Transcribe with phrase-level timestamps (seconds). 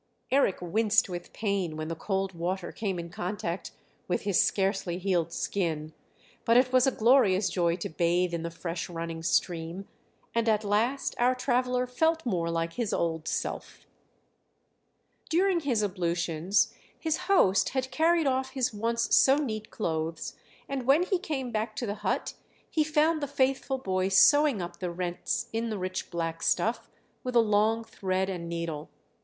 [0.31, 3.69] Eric winced with pain when the cold water came in contact
[4.07, 5.93] with his scarcely healed skin;
[6.43, 9.87] but it was a glorious joy to bathe in the fresh running stream,
[10.33, 13.85] and at last our traveller felt more like his old self.
[15.29, 20.35] During his ablutions his host had carried off his once so neat clothes,
[20.67, 22.33] and when he came back to the hut
[22.67, 26.89] he found the faithful boy sewing up the rents in the rich black stuff
[27.23, 28.89] with a long thread and needle.